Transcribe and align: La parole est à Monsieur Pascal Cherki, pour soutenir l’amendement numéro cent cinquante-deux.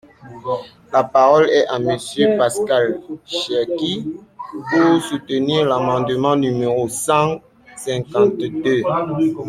La 0.91 1.03
parole 1.03 1.47
est 1.51 1.67
à 1.67 1.77
Monsieur 1.77 2.35
Pascal 2.35 3.01
Cherki, 3.23 4.11
pour 4.51 4.99
soutenir 4.99 5.63
l’amendement 5.65 6.35
numéro 6.35 6.89
cent 6.89 7.39
cinquante-deux. 7.77 8.81